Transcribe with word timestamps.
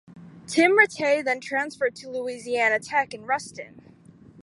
Tim 0.47 0.71
Rattay 0.79 1.23
then 1.23 1.39
transferred 1.39 1.93
to 1.97 2.09
Louisiana 2.09 2.79
Tech, 2.79 3.13
in 3.13 3.23
Ruston. 3.27 3.93